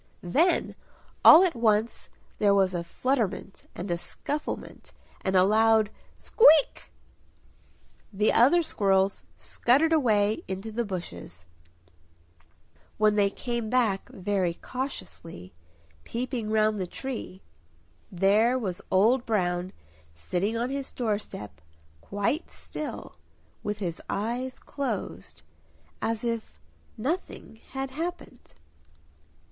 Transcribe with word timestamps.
Then 0.23 0.73
all 1.23 1.43
at 1.43 1.53
once 1.53 2.09
there 2.39 2.55
was 2.55 2.73
a 2.73 2.83
flutterment 2.83 3.69
and 3.75 3.91
a 3.91 3.97
scufflement 3.97 4.93
and 5.23 5.35
a 5.35 5.43
loud 5.43 5.91
"Squeak!" 6.15 6.91
The 8.11 8.33
other 8.33 8.63
squirrels 8.63 9.25
scuttered 9.37 9.93
away 9.93 10.43
into 10.47 10.71
the 10.71 10.83
bushes. 10.85 11.45
When 12.97 13.13
they 13.13 13.29
came 13.29 13.69
back 13.69 14.09
very 14.09 14.55
cautiously, 14.55 15.53
peeping 16.03 16.49
round 16.49 16.81
the 16.81 16.87
tree 16.87 17.43
there 18.11 18.57
was 18.57 18.81
Old 18.89 19.23
Brown 19.27 19.71
sitting 20.15 20.57
on 20.57 20.71
his 20.71 20.91
door 20.91 21.19
step, 21.19 21.61
quite 22.01 22.49
still, 22.49 23.17
with 23.61 23.77
his 23.77 24.01
eyes 24.09 24.57
closed, 24.57 25.43
as 26.01 26.23
if 26.23 26.59
nothing 26.97 27.57
had 27.73 27.91
happened. 27.91 28.55